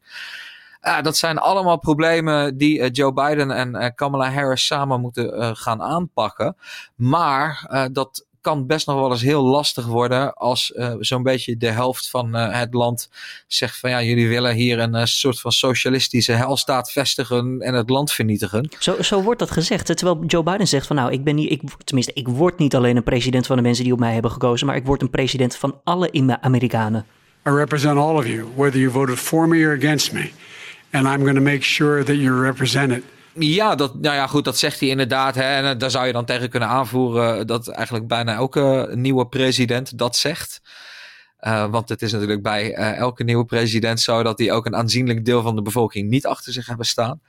dat 1.02 1.18
zijn 1.18 1.38
allemaal 1.38 1.80
problemen 1.80 2.58
die 2.58 2.92
Joe 2.92 3.14
Biden 3.14 3.52
en 3.52 3.94
Kamala 3.96 4.32
Harris 4.32 4.66
samen 4.66 5.02
moeten 5.02 5.56
gaan 5.58 5.82
aanpakken. 5.82 6.56
Maar 6.96 7.70
dat 7.92 8.27
kan 8.48 8.66
best 8.66 8.88
nog 8.88 8.96
wel 8.96 9.12
eens 9.12 9.22
heel 9.22 9.44
lastig 9.44 9.86
worden 9.86 10.34
als 10.34 10.74
uh, 10.76 10.94
zo'n 11.00 11.24
beetje 11.24 11.58
de 11.58 11.72
helft 11.72 12.10
van 12.10 12.36
uh, 12.36 12.60
het 12.60 12.74
land 12.74 13.10
zegt 13.48 13.80
van 13.80 13.90
ja, 13.90 14.04
jullie 14.04 14.28
willen 14.28 14.56
hier 14.56 14.80
een 14.80 14.96
uh, 14.96 15.06
soort 15.06 15.40
van 15.40 15.52
socialistische 15.52 16.32
helstaat 16.32 16.92
vestigen 16.92 17.60
en 17.60 17.74
het 17.74 17.90
land 17.90 18.12
vernietigen. 18.12 18.70
Zo, 18.80 19.02
zo 19.02 19.22
wordt 19.22 19.40
dat 19.40 19.52
gezegd. 19.52 19.86
Terwijl 19.86 20.26
Joe 20.26 20.44
Biden 20.44 20.68
zegt 20.68 20.88
van 20.88 20.96
nou, 20.96 21.12
ik 21.12 21.24
ben 21.24 21.36
niet, 21.36 21.52
ik, 21.52 21.62
tenminste, 21.84 22.12
ik 22.14 22.28
word 22.28 22.58
niet 22.58 22.76
alleen 22.76 22.96
een 22.96 23.04
president 23.04 23.46
van 23.46 23.56
de 23.56 23.62
mensen 23.62 23.84
die 23.84 23.94
op 23.94 24.00
mij 24.00 24.14
hebben 24.14 24.32
gekozen, 24.32 24.68
maar 24.68 24.76
ik 24.76 24.86
word 24.86 25.02
een 25.02 25.10
president 25.10 25.56
van 25.56 25.80
alle 25.84 26.40
Amerikanen. 26.42 27.06
I 27.48 27.50
represent 27.50 27.98
all 27.98 28.16
of 28.16 28.28
you, 28.28 28.48
whether 28.56 28.80
you 28.80 28.92
voted 28.92 29.18
for 29.20 29.48
me 29.48 29.66
or 29.66 29.74
against 29.74 30.12
me. 30.12 30.32
And 30.92 31.08
I'm 31.08 31.22
going 31.22 31.36
to 31.36 31.44
make 31.44 31.64
sure 31.64 32.04
that 32.04 32.16
you're 32.16 32.42
represented. 32.42 33.04
Ja, 33.40 33.76
dat, 33.76 33.94
nou 34.02 34.16
ja, 34.16 34.28
goed, 34.28 34.46
dat 34.46 34.58
zegt 34.58 34.80
hij 34.80 34.90
inderdaad. 34.90 35.36
Hè, 35.36 35.42
en 35.42 35.66
eh, 35.66 35.78
daar 35.78 35.92
zou 35.92 36.08
je 36.08 36.14
dan 36.14 36.26
tegen 36.26 36.50
kunnen 36.50 36.70
aanvoeren 36.70 37.48
dat 37.48 37.68
eigenlijk 37.68 38.08
bijna 38.08 38.34
elke 38.34 38.92
nieuwe 38.94 39.28
president 39.28 39.98
dat 39.98 40.16
zegt. 40.16 40.62
Uh, 41.40 41.70
want 41.70 41.90
het 41.90 42.02
is 42.02 42.12
natuurlijk 42.12 42.42
bij 42.42 42.74
elke 42.74 43.24
nieuwe 43.24 43.46
president 43.46 44.00
zo 44.00 44.24
dat 44.24 44.40
hij 44.40 44.52
ook 44.52 44.66
een 44.66 44.76
aanzienlijk 44.76 45.26
deel 45.26 45.42
van 45.42 45.56
de 45.56 45.62
bevolking 45.62 46.10
niet 46.10 46.26
achter 46.26 46.54
zich 46.54 46.68
hebben 46.68 46.86
staan. 46.86 47.22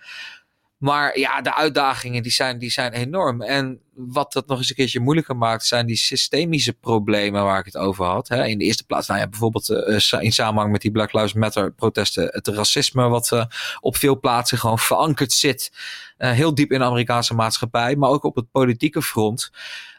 Maar 0.77 1.19
ja, 1.19 1.41
de 1.41 1.55
uitdagingen 1.55 2.23
die 2.23 2.33
zijn, 2.33 2.59
die 2.59 2.71
zijn 2.71 2.93
enorm. 2.93 3.43
En 3.43 3.81
wat 4.07 4.33
dat 4.33 4.47
nog 4.47 4.59
eens 4.59 4.69
een 4.69 4.75
keertje 4.75 5.01
moeilijker 5.01 5.37
maakt, 5.37 5.67
zijn 5.67 5.87
die 5.87 5.97
systemische 5.97 6.73
problemen 6.73 7.45
waar 7.45 7.59
ik 7.59 7.65
het 7.65 7.77
over 7.77 8.05
had. 8.05 8.29
Hè. 8.29 8.47
In 8.47 8.59
de 8.59 8.65
eerste 8.65 8.85
plaats, 8.85 9.09
nou 9.09 9.21
ja, 9.21 9.29
bijvoorbeeld 9.29 9.71
uh, 9.71 10.23
in 10.23 10.33
samenhang 10.33 10.73
met 10.73 10.81
die 10.81 10.91
Black 10.91 11.13
Lives 11.13 11.33
Matter 11.33 11.73
protesten, 11.73 12.29
het 12.31 12.49
racisme 12.49 13.09
wat 13.09 13.31
uh, 13.33 13.45
op 13.81 13.97
veel 13.97 14.21
plaatsen 14.21 14.59
gewoon 14.59 14.79
verankerd 14.79 15.33
zit. 15.33 15.73
Uh, 16.19 16.31
heel 16.31 16.55
diep 16.55 16.73
in 16.73 16.79
de 16.79 16.85
Amerikaanse 16.85 17.35
maatschappij, 17.35 17.97
maar 17.97 18.11
ook 18.11 18.25
op 18.25 18.37
het 18.37 18.51
politieke 18.51 19.03
front. 19.03 19.51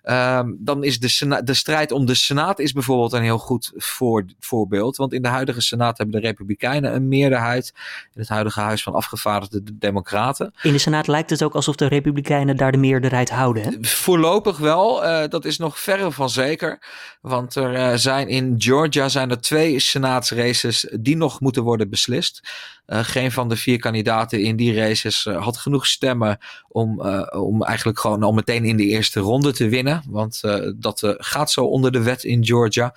Um, 0.03 0.57
dan 0.59 0.83
is 0.83 0.99
de, 0.99 1.41
de 1.43 1.53
strijd 1.53 1.91
om 1.91 2.05
de 2.05 2.13
Senaat 2.13 2.59
is 2.59 2.71
bijvoorbeeld 2.71 3.13
een 3.13 3.21
heel 3.21 3.37
goed 3.37 3.71
voor, 3.75 4.25
voorbeeld. 4.39 4.97
Want 4.97 5.13
in 5.13 5.21
de 5.21 5.27
huidige 5.27 5.61
Senaat 5.61 5.97
hebben 5.97 6.21
de 6.21 6.27
Republikeinen 6.27 6.95
een 6.95 7.07
meerderheid. 7.07 7.73
In 8.13 8.19
het 8.19 8.29
huidige 8.29 8.59
Huis 8.59 8.83
van 8.83 8.93
Afgevaardigden 8.93 9.65
de 9.65 9.77
Democraten. 9.77 10.53
In 10.61 10.71
de 10.71 10.77
Senaat 10.77 11.07
lijkt 11.07 11.29
het 11.29 11.43
ook 11.43 11.53
alsof 11.53 11.75
de 11.75 11.87
Republikeinen 11.87 12.57
daar 12.57 12.71
de 12.71 12.77
meerderheid 12.77 13.29
houden. 13.29 13.63
Hè? 13.63 13.69
Voorlopig 13.93 14.57
wel. 14.57 15.03
Uh, 15.03 15.23
dat 15.27 15.45
is 15.45 15.57
nog 15.57 15.79
verre 15.79 16.11
van 16.11 16.29
zeker. 16.29 16.83
Want 17.21 17.55
er 17.55 17.73
uh, 17.73 17.93
zijn 17.95 18.27
in 18.27 18.55
Georgia 18.57 19.09
zijn 19.09 19.29
er 19.29 19.41
twee 19.41 19.79
senaatsraces 19.79 20.87
die 20.99 21.15
nog 21.17 21.39
moeten 21.39 21.63
worden 21.63 21.89
beslist. 21.89 22.41
Uh, 22.87 22.99
geen 23.03 23.31
van 23.31 23.49
de 23.49 23.55
vier 23.55 23.79
kandidaten 23.79 24.41
in 24.41 24.55
die 24.55 24.75
races 24.75 25.23
had 25.23 25.57
genoeg 25.57 25.85
stemmen 25.85 26.37
om, 26.67 27.01
om 27.29 27.63
eigenlijk 27.63 27.99
gewoon 27.99 28.23
al 28.23 28.31
meteen 28.31 28.65
in 28.65 28.77
de 28.77 28.85
eerste 28.85 29.19
ronde 29.19 29.53
te 29.53 29.69
winnen. 29.69 30.03
Want 30.07 30.41
dat 30.75 31.15
gaat 31.17 31.51
zo 31.51 31.63
onder 31.65 31.91
de 31.91 32.01
wet 32.01 32.23
in 32.23 32.45
Georgia. 32.45 32.93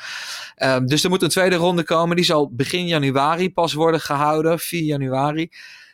Ehm, 0.55 0.87
dus 0.87 1.05
er 1.05 1.11
moet 1.11 1.23
een 1.23 1.29
tweede 1.29 1.57
ronde 1.57 1.83
komen. 1.83 2.17
Die 2.17 2.25
zal 2.25 2.51
begin 2.55 2.87
januari 2.87 3.53
pas 3.53 3.73
worden 3.73 4.01
gehouden. 4.01 4.59
4 4.59 4.83
januari. 4.83 5.51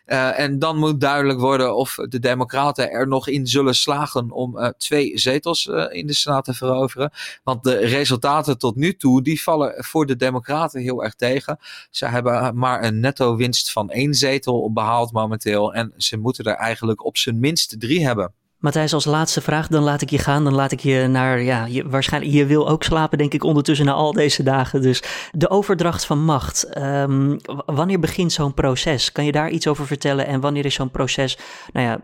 Uh, 0.09 0.38
en 0.38 0.59
dan 0.59 0.77
moet 0.77 1.00
duidelijk 1.00 1.41
worden 1.41 1.77
of 1.77 1.95
de 1.95 2.19
Democraten 2.19 2.91
er 2.91 3.09
nog 3.09 3.29
in 3.29 3.47
zullen 3.47 3.75
slagen 3.75 4.31
om 4.31 4.59
uh, 4.59 4.69
twee 4.69 5.19
zetels 5.19 5.67
uh, 5.67 5.85
in 5.88 6.07
de 6.07 6.15
Senaat 6.15 6.45
te 6.45 6.55
veroveren. 6.55 7.11
Want 7.43 7.65
de 7.65 7.77
resultaten 7.77 8.59
tot 8.59 8.77
nu 8.77 8.97
toe, 8.97 9.23
die 9.23 9.43
vallen 9.43 9.85
voor 9.85 10.07
de 10.07 10.17
Democraten 10.17 10.81
heel 10.81 11.05
erg 11.05 11.15
tegen. 11.15 11.59
Ze 11.91 12.07
hebben 12.07 12.59
maar 12.59 12.85
een 12.85 13.00
netto 13.00 13.37
winst 13.37 13.73
van 13.73 13.91
één 13.91 14.15
zetel 14.15 14.73
behaald 14.73 15.12
momenteel. 15.12 15.75
En 15.75 15.93
ze 15.97 16.17
moeten 16.17 16.45
er 16.45 16.57
eigenlijk 16.57 17.05
op 17.05 17.17
zijn 17.17 17.41
minst 17.41 17.81
drie 17.81 18.07
hebben. 18.07 18.33
Matthijs, 18.59 18.93
als 18.93 19.05
laatste 19.05 19.41
vraag, 19.41 19.69
dan 19.69 19.83
laat 19.83 20.00
ik 20.00 20.11
je 20.11 20.19
gaan. 20.19 20.45
Dan 20.45 20.55
laat 20.55 20.73
ik 20.73 20.81
je 20.81 21.07
naar, 21.07 21.43
ja, 21.43 21.67
je, 21.67 21.88
waarschijnlijk, 21.88 22.33
je 22.33 22.47
wil 22.47 22.69
ook 22.69 22.83
slapen, 22.83 23.19
denk 23.19 23.35
ik, 23.35 23.45
ondertussen 23.45 23.87
na 23.87 23.93
al 23.93 24.12
deze 24.12 24.43
dagen. 24.43 24.83
Dus 24.83 25.03
de 25.33 25.50
overdracht 25.50 26.05
van 26.05 26.25
macht. 26.25 26.79
Um, 26.79 27.38
wanneer 27.67 28.00
begint 28.00 28.33
zo'n 28.33 28.55
proces? 28.55 29.12
Kan 29.12 29.25
je 29.25 29.33
daar 29.33 29.50
iets 29.50 29.67
over 29.67 29.87
vertellen? 29.87 30.27
En 30.27 30.41
wanneer 30.41 30.65
is 30.65 30.75
zo'n 30.75 30.91
proces, 30.91 31.38
nou 31.73 31.87
ja, 31.87 32.00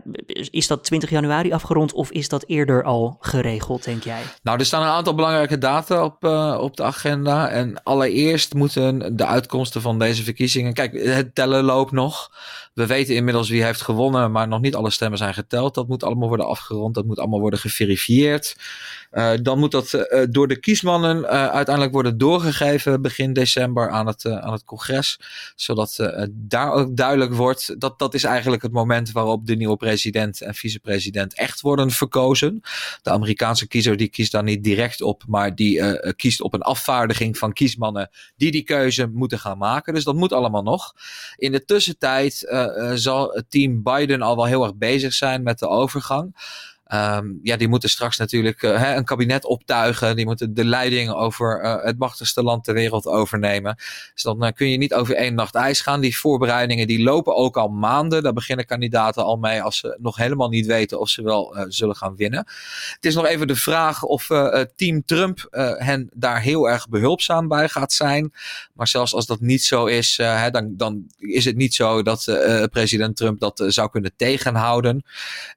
is 0.49 0.67
dat 0.67 0.83
20 0.83 1.09
januari 1.09 1.53
afgerond 1.53 1.93
of 1.93 2.11
is 2.11 2.29
dat 2.29 2.43
eerder 2.47 2.83
al 2.83 3.17
geregeld, 3.19 3.83
denk 3.83 4.03
jij? 4.03 4.21
Nou, 4.43 4.59
er 4.59 4.65
staan 4.65 4.81
een 4.81 4.87
aantal 4.87 5.15
belangrijke 5.15 5.57
data 5.57 6.03
op, 6.03 6.23
uh, 6.25 6.57
op 6.61 6.77
de 6.77 6.83
agenda. 6.83 7.49
En 7.49 7.83
allereerst 7.83 8.53
moeten 8.53 9.15
de 9.15 9.25
uitkomsten 9.25 9.81
van 9.81 9.99
deze 9.99 10.23
verkiezingen, 10.23 10.73
kijk, 10.73 10.93
het 11.03 11.35
tellen 11.35 11.63
loopt 11.63 11.91
nog. 11.91 12.29
We 12.75 12.85
weten 12.85 13.15
inmiddels 13.15 13.49
wie 13.49 13.63
heeft 13.63 13.81
gewonnen, 13.81 14.31
maar 14.31 14.47
nog 14.47 14.61
niet 14.61 14.75
alle 14.75 14.89
stemmen 14.89 15.17
zijn 15.17 15.33
geteld. 15.33 15.75
Dat 15.75 15.87
moet 15.87 16.03
allemaal 16.03 16.27
worden 16.27 16.45
afgerond, 16.45 16.95
dat 16.95 17.05
moet 17.05 17.19
allemaal 17.19 17.39
worden 17.39 17.59
geverifieerd. 17.59 18.55
Uh, 19.15 19.31
dan 19.41 19.59
moet 19.59 19.71
dat 19.71 19.93
uh, 19.93 20.23
door 20.29 20.47
de 20.47 20.59
kiesmannen 20.59 21.17
uh, 21.17 21.27
uiteindelijk 21.29 21.93
worden 21.93 22.17
doorgegeven 22.17 23.01
begin 23.01 23.33
december 23.33 23.89
aan 23.89 24.07
het, 24.07 24.25
aan 24.25 24.51
het 24.51 24.63
congres. 24.63 25.19
Zodat 25.55 26.13
daar 26.31 26.71
ook 26.71 26.95
duidelijk 26.95 27.33
wordt 27.33 27.79
dat 27.79 27.99
dat 27.99 28.13
is 28.13 28.23
eigenlijk 28.23 28.61
het 28.61 28.71
moment 28.71 29.11
waarop 29.11 29.45
de 29.45 29.55
nieuwe 29.55 29.75
president 29.75 30.41
en 30.41 30.55
vicepresident 30.55 31.35
echt 31.35 31.61
worden 31.61 31.91
verkozen. 31.91 32.61
De 33.01 33.09
Amerikaanse 33.09 33.67
kiezer 33.67 33.97
die 33.97 34.07
kiest 34.07 34.31
daar 34.31 34.43
niet 34.43 34.63
direct 34.63 35.01
op, 35.01 35.23
maar 35.27 35.55
die 35.55 35.99
kiest 36.15 36.41
op 36.41 36.53
een 36.53 36.61
afvaardiging 36.61 37.37
van 37.37 37.53
kiesmannen 37.53 38.09
die 38.35 38.51
die 38.51 38.63
keuze 38.63 39.07
moeten 39.07 39.39
gaan 39.39 39.57
maken. 39.57 39.93
Dus 39.93 40.03
dat 40.03 40.15
moet 40.15 40.33
allemaal 40.33 40.63
nog. 40.63 40.93
In 41.35 41.51
de 41.51 41.65
tussentijd 41.65 42.55
zal 42.93 43.31
het 43.31 43.45
team 43.49 43.83
Biden 43.83 44.21
al 44.21 44.35
wel 44.35 44.45
heel 44.45 44.63
erg 44.63 44.75
bezig 44.75 45.13
zijn 45.13 45.43
met 45.43 45.59
de 45.59 45.67
overgang. 45.67 46.35
Um, 46.93 47.39
ja, 47.43 47.55
die 47.55 47.67
moeten 47.67 47.89
straks 47.89 48.17
natuurlijk 48.17 48.61
hè, 48.61 48.95
een 48.95 49.05
kabinet 49.05 49.45
optuigen. 49.45 50.15
Die 50.15 50.25
moeten 50.25 50.53
de 50.53 50.65
leiding 50.65 51.11
over 51.11 51.63
uh, 51.63 51.83
het 51.83 51.97
machtigste 51.97 52.43
land 52.43 52.63
ter 52.63 52.73
wereld 52.73 53.05
overnemen. 53.05 53.75
Dus 54.13 54.23
dan 54.23 54.45
uh, 54.45 54.51
kun 54.55 54.69
je 54.69 54.77
niet 54.77 54.93
over 54.93 55.15
één 55.15 55.35
nacht 55.35 55.55
ijs 55.55 55.81
gaan. 55.81 56.01
Die 56.01 56.17
voorbereidingen 56.17 56.87
die 56.87 57.03
lopen 57.03 57.35
ook 57.35 57.57
al 57.57 57.67
maanden. 57.67 58.23
Daar 58.23 58.33
beginnen 58.33 58.65
kandidaten 58.65 59.23
al 59.23 59.37
mee 59.37 59.61
als 59.61 59.77
ze 59.77 59.97
nog 60.01 60.17
helemaal 60.17 60.49
niet 60.49 60.65
weten 60.65 60.99
of 60.99 61.09
ze 61.09 61.23
wel 61.23 61.55
zullen 61.67 61.95
gaan 61.95 62.15
winnen. 62.15 62.45
Het 62.95 63.05
is 63.05 63.15
nog 63.15 63.25
even 63.25 63.47
de 63.47 63.55
vraag 63.55 64.03
of 64.03 64.27
team 64.75 65.05
Trump 65.05 65.47
hen 65.77 66.09
daar 66.13 66.41
heel 66.41 66.69
erg 66.69 66.89
behulpzaam 66.89 67.47
bij 67.47 67.69
gaat 67.69 67.93
zijn. 67.93 68.33
Maar 68.73 68.87
zelfs 68.87 69.13
als 69.13 69.25
dat 69.25 69.39
niet 69.39 69.63
zo 69.63 69.85
is, 69.85 70.17
hè, 70.17 70.49
dan, 70.49 70.73
dan 70.77 71.05
is 71.17 71.45
het 71.45 71.55
niet 71.55 71.73
zo 71.73 72.01
dat 72.01 72.23
president 72.71 73.17
Trump 73.17 73.39
dat 73.39 73.63
zou 73.67 73.89
kunnen 73.89 74.11
tegenhouden. 74.15 75.05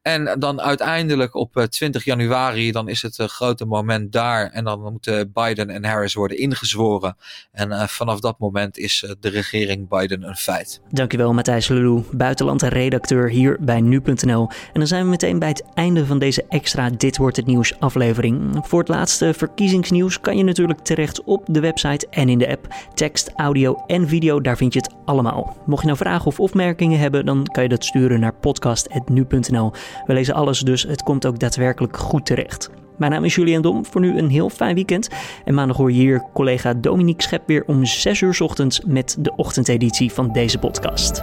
En 0.03 0.37
dan 0.39 0.61
uiteindelijk 0.61 1.17
op 1.27 1.67
20 1.69 2.01
eh, 2.01 2.07
januari, 2.07 2.73
dan 2.73 2.89
is 2.89 3.03
het 3.03 3.17
grote 3.17 3.65
moment 3.65 4.13
daar. 4.13 4.51
En 4.51 4.65
dan 4.65 4.81
moeten 4.81 5.33
Biden 5.33 5.71
en 5.71 5.85
Harris 5.85 6.15
worden 6.15 6.39
ingezworen. 6.39 7.17
En 7.53 7.71
uh, 7.71 7.87
vanaf 7.87 8.21
dat 8.21 8.39
moment 8.39 8.79
is 8.79 9.15
de 9.21 9.29
regering 9.29 9.89
Biden 9.89 10.23
een 10.23 10.37
feit. 10.37 10.81
Dankjewel 10.91 11.35
Matthijs 11.35 11.69
Lulu, 11.69 12.03
buitenland 12.13 12.63
en 12.63 12.69
redacteur 12.69 13.31
hier 13.31 13.57
bij 13.61 13.81
nu.nl. 13.81 14.49
En 14.49 14.81
dan 14.81 14.87
zijn 14.87 15.03
we 15.03 15.11
meteen 15.11 15.39
bij 15.39 15.49
het 15.49 15.65
einde 15.75 16.07
van 16.07 16.19
deze 16.19 16.45
extra 16.49 16.91
Dit 16.91 17.17
Wordt 17.17 17.37
Het 17.37 17.47
Nieuws 17.47 17.81
aflevering. 17.81 18.59
Voor 18.63 18.79
het 18.79 18.89
laatste 18.89 19.35
verkiezingsnieuws 19.35 20.21
kan 20.21 20.37
je 20.37 20.45
natuurlijk 20.45 20.81
terecht 20.81 21.25
op 21.25 21.45
de 21.47 21.61
website 21.61 22.07
en 22.11 22.29
in 22.29 22.39
de 22.39 22.49
app. 22.49 22.75
Tekst, 22.95 23.31
audio 23.37 23.83
en 23.87 24.09
video, 24.09 24.41
daar 24.41 24.57
vind 24.57 24.73
je 24.73 24.79
het 24.79 24.95
allemaal. 25.05 25.57
Mocht 25.67 25.81
je 25.81 25.87
nou 25.87 25.99
vragen 25.99 26.27
of 26.27 26.41
opmerkingen 26.41 26.99
hebben, 26.99 27.27
dan 27.27 27.45
kan 27.45 27.63
je 27.63 27.69
dat 27.69 27.85
sturen 27.85 28.21
naar 28.21 28.35
podcast.nu.nl. 28.35 29.73
We 30.07 30.13
lezen 30.13 30.35
alles, 30.35 30.61
dus 30.61 30.83
het 30.83 31.03
komt 31.09 31.27
ook 31.27 31.39
daadwerkelijk 31.39 31.97
goed 31.97 32.27
terecht. 32.27 32.71
Mijn 32.97 33.13
naam 33.13 33.25
is 33.25 33.35
Julian 33.35 33.63
Dom. 33.63 33.87
Voor 33.87 34.01
nu 34.01 34.19
een 34.19 34.29
heel 34.29 34.51
fijn 34.51 34.75
weekend. 34.75 35.09
En 35.45 35.55
maandag 35.55 35.77
hoor 35.77 35.93
je 35.93 35.99
hier 35.99 36.25
collega 36.33 36.75
Dominique 36.75 37.23
Schep 37.23 37.43
weer 37.47 37.65
om 37.67 37.85
6 37.85 38.21
uur 38.21 38.37
ochtends 38.41 38.81
met 38.87 39.17
de 39.19 39.33
ochtendeditie 39.37 40.13
van 40.13 40.33
deze 40.33 40.59
podcast. 40.59 41.23